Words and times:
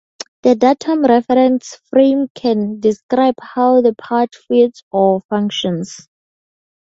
The 0.41 0.55
datum 0.55 1.03
reference 1.05 1.79
frame 1.91 2.25
can 2.33 2.79
describe 2.79 3.35
how 3.39 3.81
the 3.81 3.93
part 3.93 4.33
fits 4.33 4.81
or 4.91 5.21
functions. 5.29 6.07